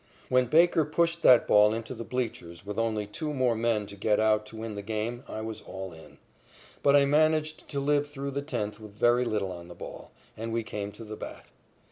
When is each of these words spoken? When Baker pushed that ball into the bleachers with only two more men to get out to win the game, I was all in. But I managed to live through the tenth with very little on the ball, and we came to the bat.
When 0.29 0.47
Baker 0.47 0.83
pushed 0.83 1.21
that 1.21 1.47
ball 1.47 1.75
into 1.75 1.93
the 1.93 2.03
bleachers 2.03 2.65
with 2.65 2.79
only 2.79 3.05
two 3.05 3.35
more 3.35 3.53
men 3.55 3.85
to 3.85 3.95
get 3.95 4.19
out 4.19 4.47
to 4.47 4.55
win 4.55 4.73
the 4.73 4.81
game, 4.81 5.23
I 5.27 5.41
was 5.41 5.61
all 5.61 5.93
in. 5.93 6.17
But 6.81 6.95
I 6.95 7.05
managed 7.05 7.67
to 7.67 7.79
live 7.79 8.07
through 8.07 8.31
the 8.31 8.41
tenth 8.41 8.79
with 8.79 8.93
very 8.93 9.25
little 9.25 9.51
on 9.51 9.67
the 9.67 9.75
ball, 9.75 10.09
and 10.35 10.51
we 10.51 10.63
came 10.63 10.91
to 10.93 11.03
the 11.03 11.15
bat. 11.17 11.45